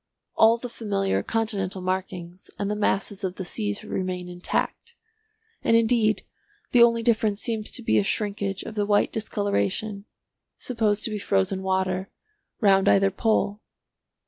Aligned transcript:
All 0.33 0.57
the 0.57 0.67
familiar 0.67 1.21
continental 1.21 1.79
markings 1.79 2.49
and 2.57 2.71
the 2.71 2.75
masses 2.75 3.23
of 3.23 3.35
the 3.35 3.45
seas 3.45 3.83
remain 3.83 4.27
intact, 4.29 4.95
and 5.61 5.77
indeed 5.77 6.23
the 6.71 6.81
only 6.81 7.03
difference 7.03 7.39
seems 7.43 7.69
to 7.69 7.83
be 7.83 7.99
a 7.99 8.03
shrinkage 8.03 8.63
of 8.63 8.73
the 8.73 8.87
white 8.87 9.13
discoloration 9.13 10.05
(supposed 10.57 11.03
to 11.03 11.11
be 11.11 11.19
frozen 11.19 11.61
water) 11.61 12.09
round 12.59 12.89
either 12.89 13.11
pole." 13.11 13.61